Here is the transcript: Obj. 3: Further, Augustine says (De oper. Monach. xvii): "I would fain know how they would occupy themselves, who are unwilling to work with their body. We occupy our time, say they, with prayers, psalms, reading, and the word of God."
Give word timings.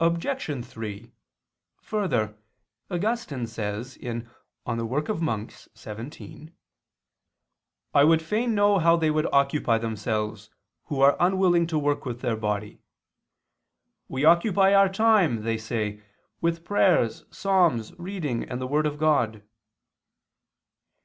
Obj. 0.00 0.64
3: 0.66 1.12
Further, 1.80 2.34
Augustine 2.90 3.46
says 3.46 3.94
(De 3.94 4.24
oper. 4.66 5.20
Monach. 5.20 5.68
xvii): 5.76 6.50
"I 7.94 8.02
would 8.02 8.20
fain 8.20 8.56
know 8.56 8.78
how 8.80 8.96
they 8.96 9.12
would 9.12 9.32
occupy 9.32 9.78
themselves, 9.78 10.50
who 10.86 11.00
are 11.00 11.16
unwilling 11.20 11.68
to 11.68 11.78
work 11.78 12.04
with 12.04 12.22
their 12.22 12.34
body. 12.34 12.80
We 14.08 14.24
occupy 14.24 14.74
our 14.74 14.88
time, 14.92 15.44
say 15.60 15.92
they, 15.92 16.02
with 16.40 16.64
prayers, 16.64 17.24
psalms, 17.30 17.96
reading, 18.00 18.42
and 18.50 18.60
the 18.60 18.66
word 18.66 18.84
of 18.84 18.98
God." 18.98 19.44